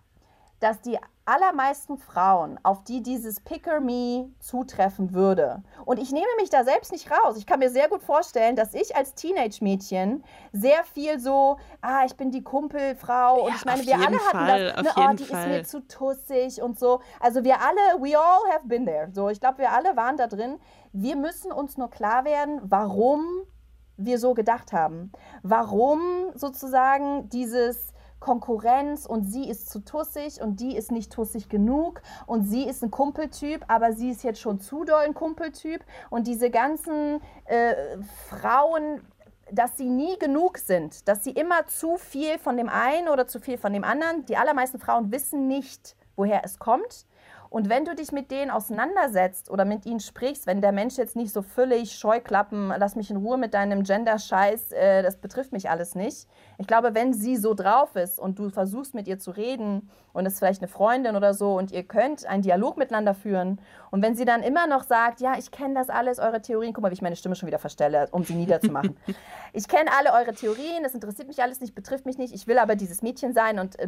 [0.60, 6.50] dass die allermeisten Frauen, auf die dieses Picker Me zutreffen würde, und ich nehme mich
[6.50, 7.38] da selbst nicht raus.
[7.38, 12.16] Ich kann mir sehr gut vorstellen, dass ich als Teenage-Mädchen sehr viel so, ah, ich
[12.16, 13.46] bin die Kumpelfrau.
[13.46, 15.42] und ich meine, wir alle Fall, hatten das, ne, oh, die Fall.
[15.42, 17.02] ist mir zu tussig und so.
[17.20, 19.10] Also wir alle, we all have been there.
[19.12, 20.60] So, ich glaube, wir alle waren da drin.
[20.94, 23.26] Wir müssen uns nur klar werden, warum
[23.98, 25.12] wir so gedacht haben.
[25.44, 32.02] Warum sozusagen dieses Konkurrenz und sie ist zu tussig und die ist nicht tussig genug
[32.26, 36.28] und sie ist ein Kumpeltyp, aber sie ist jetzt schon zu doll ein Kumpeltyp und
[36.28, 37.76] diese ganzen äh,
[38.30, 39.02] Frauen,
[39.52, 43.40] dass sie nie genug sind, dass sie immer zu viel von dem einen oder zu
[43.40, 44.26] viel von dem anderen.
[44.26, 47.06] Die allermeisten Frauen wissen nicht, woher es kommt.
[47.50, 51.16] Und wenn du dich mit denen auseinandersetzt oder mit ihnen sprichst, wenn der Mensch jetzt
[51.16, 55.70] nicht so völlig Scheuklappen, lass mich in Ruhe mit deinem Gender-Scheiß, äh, das betrifft mich
[55.70, 56.28] alles nicht.
[56.58, 60.26] Ich glaube, wenn sie so drauf ist und du versuchst mit ihr zu reden und
[60.26, 63.60] es ist vielleicht eine Freundin oder so und ihr könnt einen Dialog miteinander führen
[63.92, 66.82] und wenn sie dann immer noch sagt, ja, ich kenne das alles, eure Theorien, guck
[66.82, 68.98] mal, wie ich meine Stimme schon wieder verstelle, um sie niederzumachen.
[69.54, 72.60] ich kenne alle eure Theorien, es interessiert mich alles nicht, betrifft mich nicht, ich will
[72.60, 73.88] aber dieses Mädchen sein und äh,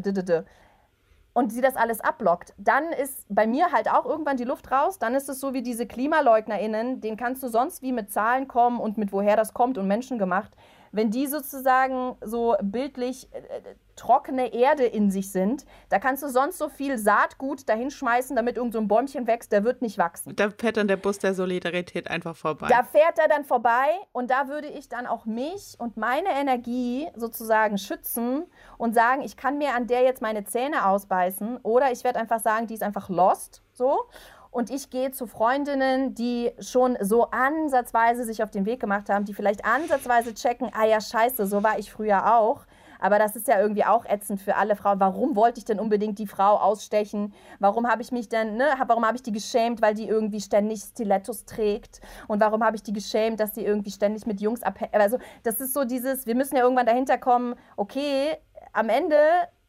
[1.34, 5.00] und sie das alles abblockt, dann ist bei mir halt auch irgendwann die Luft raus.
[5.00, 8.80] Dann ist es so wie diese KlimaleugnerInnen, denen kannst du sonst wie mit Zahlen kommen
[8.80, 10.52] und mit woher das kommt und Menschen gemacht
[10.92, 16.30] wenn die sozusagen so bildlich äh, äh, trockene Erde in sich sind, da kannst du
[16.30, 20.36] sonst so viel Saatgut dahinschmeißen, damit irgend so ein Bäumchen wächst, der wird nicht wachsen.
[20.36, 22.68] Da fährt dann der Bus der Solidarität einfach vorbei.
[22.70, 27.10] Da fährt er dann vorbei und da würde ich dann auch mich und meine Energie
[27.16, 28.46] sozusagen schützen
[28.78, 32.40] und sagen, ich kann mir an der jetzt meine Zähne ausbeißen oder ich werde einfach
[32.40, 34.06] sagen, die ist einfach lost, so
[34.52, 39.26] und ich gehe zu Freundinnen, die schon so ansatzweise sich auf den Weg gemacht haben,
[39.26, 42.66] die vielleicht ansatzweise checken, ah ja, scheiße, so war ich früher auch.
[43.02, 45.00] Aber das ist ja irgendwie auch ätzend für alle Frauen.
[45.00, 47.34] Warum wollte ich denn unbedingt die Frau ausstechen?
[47.60, 50.82] Warum habe ich mich denn, ne, warum habe ich die geschämt, weil die irgendwie ständig
[50.82, 52.02] Stilettos trägt?
[52.28, 54.94] Und warum habe ich die geschämt, dass sie irgendwie ständig mit Jungs abhängt?
[54.94, 58.38] Also, das ist so dieses, wir müssen ja irgendwann dahinter kommen, okay,
[58.74, 59.16] am Ende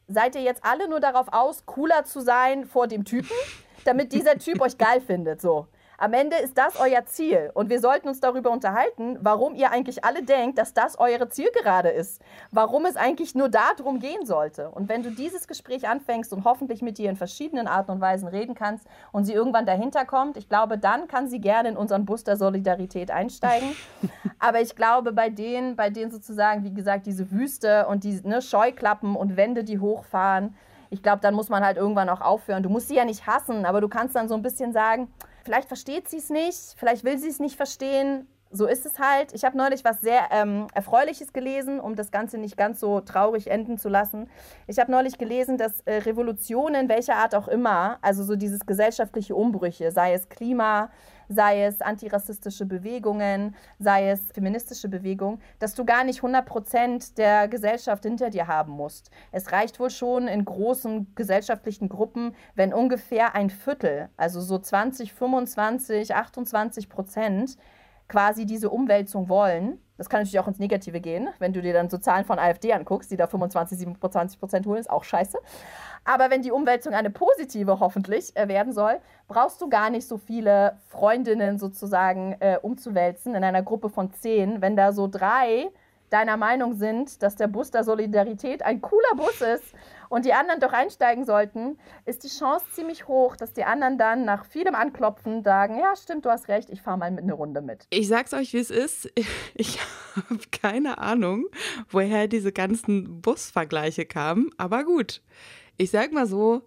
[0.07, 3.31] seid ihr jetzt alle nur darauf aus, cooler zu sein vor dem Typen
[3.85, 5.41] damit dieser Typ euch geil findet.
[5.41, 5.67] So.
[6.01, 7.51] Am Ende ist das euer Ziel.
[7.53, 11.89] Und wir sollten uns darüber unterhalten, warum ihr eigentlich alle denkt, dass das eure Zielgerade
[11.89, 12.23] ist.
[12.49, 14.71] Warum es eigentlich nur darum gehen sollte.
[14.71, 18.27] Und wenn du dieses Gespräch anfängst und hoffentlich mit ihr in verschiedenen Arten und Weisen
[18.27, 22.05] reden kannst und sie irgendwann dahinter kommt, ich glaube, dann kann sie gerne in unseren
[22.05, 23.75] Bus der Solidarität einsteigen.
[24.39, 28.41] Aber ich glaube, bei denen, bei denen sozusagen, wie gesagt, diese Wüste und die ne,
[28.41, 30.55] Scheuklappen und Wände, die hochfahren,
[30.91, 32.61] ich glaube, dann muss man halt irgendwann auch aufhören.
[32.61, 35.07] Du musst sie ja nicht hassen, aber du kannst dann so ein bisschen sagen,
[35.43, 38.27] vielleicht versteht sie es nicht, vielleicht will sie es nicht verstehen.
[38.53, 39.33] So ist es halt.
[39.33, 43.49] Ich habe neulich was sehr ähm, Erfreuliches gelesen, um das Ganze nicht ganz so traurig
[43.49, 44.29] enden zu lassen.
[44.67, 49.33] Ich habe neulich gelesen, dass äh, Revolutionen welcher Art auch immer, also so dieses gesellschaftliche
[49.33, 50.89] Umbrüche, sei es Klima,
[51.31, 57.47] sei es antirassistische Bewegungen, sei es feministische Bewegungen, dass du gar nicht 100 Prozent der
[57.47, 59.11] Gesellschaft hinter dir haben musst.
[59.31, 65.13] Es reicht wohl schon in großen gesellschaftlichen Gruppen, wenn ungefähr ein Viertel, also so 20,
[65.13, 67.57] 25, 28 Prozent,
[68.11, 69.79] quasi diese Umwälzung wollen.
[69.97, 72.73] Das kann natürlich auch ins Negative gehen, wenn du dir dann so Zahlen von AfD
[72.73, 75.37] anguckst, die da 25, 27 Prozent holen, ist auch scheiße.
[76.03, 80.17] Aber wenn die Umwälzung eine positive hoffentlich äh, werden soll, brauchst du gar nicht so
[80.17, 84.61] viele Freundinnen sozusagen äh, umzuwälzen in einer Gruppe von zehn.
[84.61, 85.69] Wenn da so drei
[86.11, 89.73] deiner Meinung sind, dass der Bus der Solidarität ein cooler Bus ist
[90.09, 94.25] und die anderen doch einsteigen sollten, ist die Chance ziemlich hoch, dass die anderen dann
[94.25, 97.61] nach vielem Anklopfen sagen, ja, stimmt, du hast recht, ich fahre mal mit eine Runde
[97.61, 97.87] mit.
[97.91, 99.09] Ich sag's euch, wie es ist.
[99.53, 99.79] Ich
[100.15, 101.45] habe keine Ahnung,
[101.89, 105.21] woher diese ganzen Busvergleiche kamen, aber gut.
[105.77, 106.61] Ich sag mal so,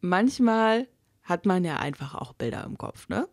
[0.00, 0.88] manchmal
[1.22, 3.28] hat man ja einfach auch Bilder im Kopf, ne?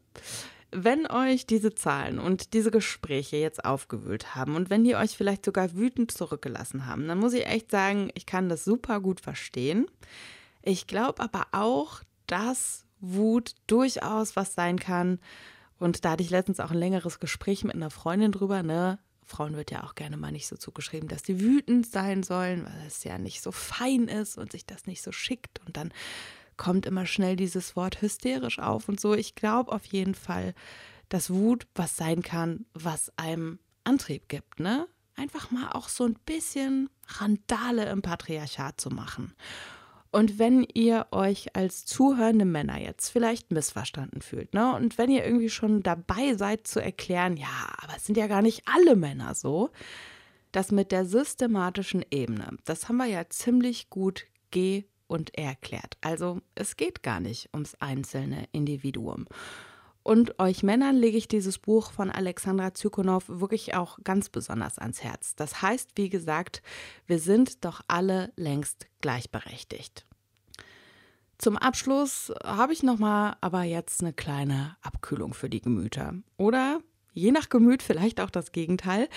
[0.71, 5.43] Wenn euch diese Zahlen und diese Gespräche jetzt aufgewühlt haben und wenn die euch vielleicht
[5.43, 9.87] sogar wütend zurückgelassen haben, dann muss ich echt sagen, ich kann das super gut verstehen.
[10.61, 15.19] Ich glaube aber auch, dass Wut durchaus was sein kann.
[15.79, 18.99] Und da hatte ich letztens auch ein längeres Gespräch mit einer Freundin drüber, ne?
[19.29, 22.87] Frauen wird ja auch gerne mal nicht so zugeschrieben, dass sie wütend sein sollen, weil
[22.87, 25.61] es ja nicht so fein ist und sich das nicht so schickt.
[25.65, 25.93] Und dann
[26.57, 29.13] kommt immer schnell dieses Wort hysterisch auf und so.
[29.13, 30.53] Ich glaube auf jeden Fall,
[31.07, 34.87] dass Wut was sein kann, was einem Antrieb gibt, ne?
[35.15, 39.33] Einfach mal auch so ein bisschen Randale im Patriarchat zu machen.
[40.11, 44.75] Und wenn ihr euch als zuhörende Männer jetzt vielleicht missverstanden fühlt, ne?
[44.75, 48.41] Und wenn ihr irgendwie schon dabei seid zu erklären, ja, aber es sind ja gar
[48.41, 49.69] nicht alle Männer so,
[50.51, 55.97] das mit der systematischen Ebene, das haben wir ja ziemlich gut ge- und erklärt.
[56.01, 59.25] Also es geht gar nicht ums einzelne Individuum.
[60.03, 65.03] Und euch Männern lege ich dieses Buch von Alexandra Zykonow wirklich auch ganz besonders ans
[65.03, 65.35] Herz.
[65.35, 66.61] Das heißt, wie gesagt,
[67.05, 70.05] wir sind doch alle längst gleichberechtigt.
[71.37, 76.13] Zum Abschluss habe ich nochmal aber jetzt eine kleine Abkühlung für die Gemüter.
[76.37, 76.79] Oder
[77.13, 79.07] je nach Gemüt vielleicht auch das Gegenteil.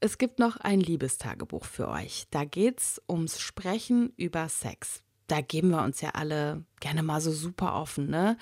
[0.00, 2.26] Es gibt noch ein Liebestagebuch für euch.
[2.30, 7.20] Da geht es ums Sprechen über Sex da geben wir uns ja alle gerne mal
[7.20, 8.36] so super offen, ne?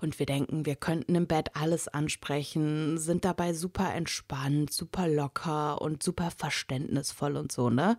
[0.00, 5.80] Und wir denken, wir könnten im Bett alles ansprechen, sind dabei super entspannt, super locker
[5.80, 7.96] und super verständnisvoll und so, ne?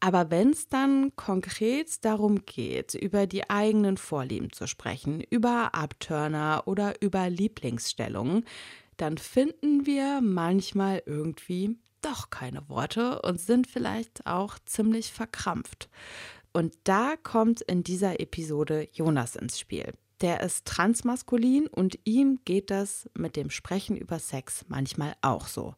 [0.00, 6.62] Aber wenn es dann konkret darum geht, über die eigenen Vorlieben zu sprechen, über Abturner
[6.64, 8.46] oder über Lieblingsstellungen,
[8.96, 15.90] dann finden wir manchmal irgendwie doch keine Worte und sind vielleicht auch ziemlich verkrampft.
[16.52, 19.92] Und da kommt in dieser Episode Jonas ins Spiel.
[20.20, 25.74] Der ist transmaskulin und ihm geht das mit dem Sprechen über Sex manchmal auch so.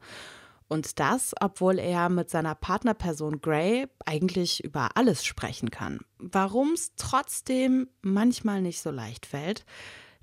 [0.67, 6.01] Und das, obwohl er mit seiner Partnerperson Gray eigentlich über alles sprechen kann.
[6.19, 9.67] Warum es trotzdem manchmal nicht so leicht fällt,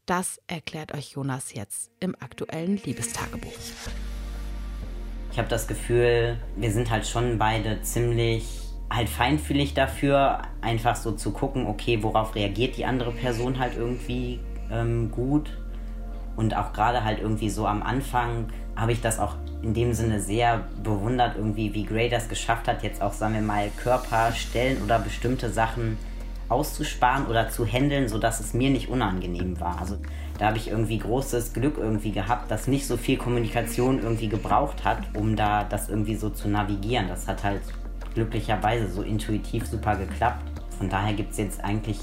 [0.08, 3.54] das erklärt euch Jonas jetzt im aktuellen Liebestagebuch.
[5.32, 11.12] Ich habe das Gefühl, wir sind halt schon beide ziemlich halt feinfühlig dafür, einfach so
[11.12, 14.39] zu gucken, okay, worauf reagiert die andere Person halt irgendwie
[14.71, 15.58] ähm, gut.
[16.36, 20.21] Und auch gerade halt irgendwie so am Anfang habe ich das auch in dem Sinne
[20.21, 24.99] sehr bewundert, irgendwie, wie Gray das geschafft hat, jetzt auch, sagen wir mal, Körperstellen oder
[24.99, 25.97] bestimmte Sachen
[26.47, 29.80] auszusparen oder zu handeln, sodass es mir nicht unangenehm war.
[29.80, 29.97] Also
[30.39, 34.86] da habe ich irgendwie großes Glück irgendwie gehabt, dass nicht so viel Kommunikation irgendwie gebraucht
[34.86, 37.10] hat, um da das irgendwie so zu navigieren.
[37.10, 37.62] Das hat halt
[38.13, 40.43] glücklicherweise so intuitiv super geklappt.
[40.78, 42.00] Von daher gibt es jetzt eigentlich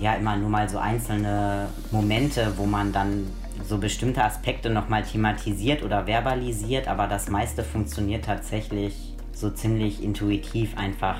[0.00, 3.26] ja immer nur mal so einzelne Momente, wo man dann
[3.62, 10.76] so bestimmte Aspekte nochmal thematisiert oder verbalisiert, aber das meiste funktioniert tatsächlich so ziemlich intuitiv
[10.76, 11.18] einfach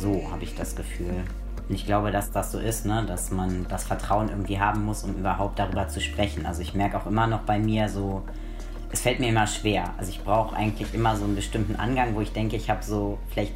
[0.00, 1.24] so, habe ich das Gefühl.
[1.68, 3.04] Und ich glaube, dass das so ist, ne?
[3.06, 6.46] dass man das Vertrauen irgendwie haben muss, um überhaupt darüber zu sprechen.
[6.46, 8.22] Also ich merke auch immer noch bei mir so,
[8.90, 9.92] es fällt mir immer schwer.
[9.98, 13.18] Also ich brauche eigentlich immer so einen bestimmten Angang, wo ich denke, ich habe so
[13.28, 13.52] vielleicht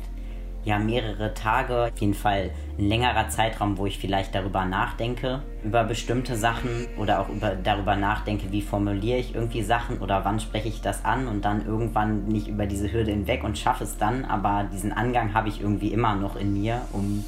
[0.64, 5.84] ja mehrere Tage, auf jeden Fall ein längerer Zeitraum, wo ich vielleicht darüber nachdenke, über
[5.84, 10.68] bestimmte Sachen oder auch über, darüber nachdenke, wie formuliere ich irgendwie Sachen oder wann spreche
[10.68, 14.24] ich das an und dann irgendwann nicht über diese Hürde hinweg und schaffe es dann,
[14.24, 17.24] aber diesen Angang habe ich irgendwie immer noch in mir, um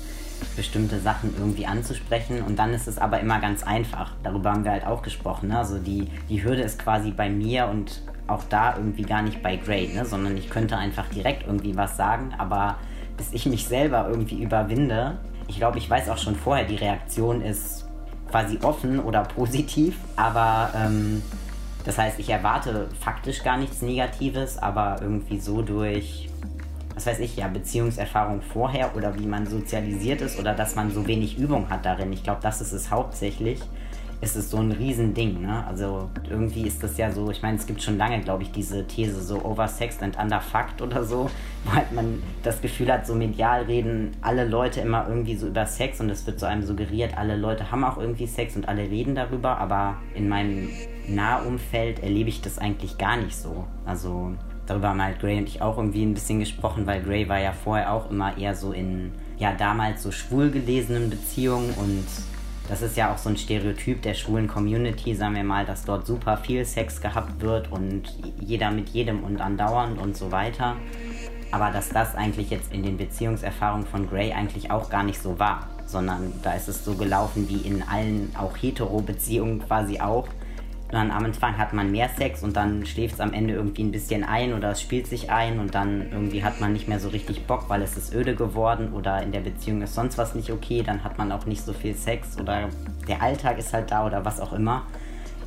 [0.56, 4.12] bestimmte Sachen irgendwie anzusprechen und dann ist es aber immer ganz einfach.
[4.22, 5.48] Darüber haben wir halt auch gesprochen.
[5.48, 5.58] Ne?
[5.58, 9.56] Also die, die Hürde ist quasi bei mir und auch da irgendwie gar nicht bei
[9.56, 10.04] Gray, ne?
[10.04, 12.76] sondern ich könnte einfach direkt irgendwie was sagen, aber
[13.16, 15.18] bis ich mich selber irgendwie überwinde.
[15.48, 17.86] Ich glaube, ich weiß auch schon vorher, die Reaktion ist
[18.30, 21.22] quasi offen oder positiv, aber ähm,
[21.84, 26.30] das heißt, ich erwarte faktisch gar nichts Negatives, aber irgendwie so durch,
[26.94, 31.06] was weiß ich, ja, Beziehungserfahrung vorher oder wie man sozialisiert ist oder dass man so
[31.06, 32.12] wenig Übung hat darin.
[32.12, 33.60] Ich glaube, das ist es hauptsächlich
[34.20, 35.42] ist es so ein Riesending.
[35.42, 35.64] Ne?
[35.66, 38.86] Also irgendwie ist das ja so, ich meine, es gibt schon lange, glaube ich, diese
[38.86, 41.30] These so oversexed and underfucked oder so,
[41.64, 46.00] weil man das Gefühl hat, so medial reden alle Leute immer irgendwie so über Sex
[46.00, 49.14] und es wird so einem suggeriert, alle Leute haben auch irgendwie Sex und alle reden
[49.14, 50.68] darüber, aber in meinem
[51.08, 53.64] Nahumfeld erlebe ich das eigentlich gar nicht so.
[53.84, 54.32] Also
[54.66, 57.52] darüber haben halt Gray und ich auch irgendwie ein bisschen gesprochen, weil Gray war ja
[57.52, 62.06] vorher auch immer eher so in, ja, damals so schwul gelesenen Beziehungen und
[62.68, 66.06] das ist ja auch so ein Stereotyp der schwulen Community, sagen wir mal, dass dort
[66.06, 68.04] super viel Sex gehabt wird und
[68.40, 70.76] jeder mit jedem und andauernd und so weiter.
[71.50, 75.38] Aber dass das eigentlich jetzt in den Beziehungserfahrungen von Gray eigentlich auch gar nicht so
[75.38, 80.26] war, sondern da ist es so gelaufen wie in allen auch hetero-Beziehungen quasi auch,
[80.94, 83.92] dann am Anfang hat man mehr Sex und dann schläft es am Ende irgendwie ein
[83.92, 87.08] bisschen ein oder es spielt sich ein und dann irgendwie hat man nicht mehr so
[87.08, 90.50] richtig Bock, weil es ist öde geworden oder in der Beziehung ist sonst was nicht
[90.50, 92.68] okay, dann hat man auch nicht so viel Sex oder
[93.08, 94.86] der Alltag ist halt da oder was auch immer.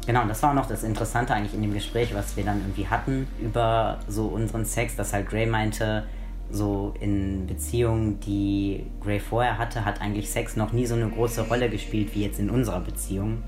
[0.06, 2.62] Genau, und das war auch noch das Interessante eigentlich in dem Gespräch, was wir dann
[2.62, 6.04] irgendwie hatten über so unseren Sex, dass halt Gray meinte,
[6.50, 11.48] so in Beziehungen, die Gray vorher hatte, hat eigentlich Sex noch nie so eine große
[11.48, 13.44] Rolle gespielt wie jetzt in unserer Beziehung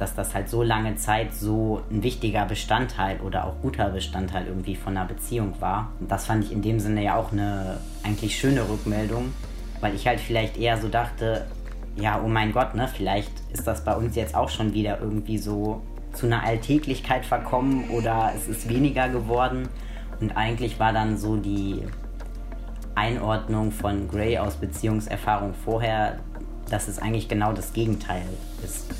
[0.00, 4.74] dass das halt so lange Zeit so ein wichtiger Bestandteil oder auch guter Bestandteil irgendwie
[4.76, 5.92] von einer Beziehung war.
[6.00, 9.32] Und das fand ich in dem Sinne ja auch eine eigentlich schöne Rückmeldung,
[9.80, 11.46] weil ich halt vielleicht eher so dachte,
[11.96, 15.38] ja, oh mein Gott, ne, vielleicht ist das bei uns jetzt auch schon wieder irgendwie
[15.38, 15.82] so
[16.12, 19.68] zu einer Alltäglichkeit verkommen oder es ist weniger geworden.
[20.20, 21.82] Und eigentlich war dann so die
[22.94, 26.18] Einordnung von Gray aus Beziehungserfahrung vorher,
[26.68, 28.22] dass es eigentlich genau das Gegenteil
[28.64, 28.99] ist.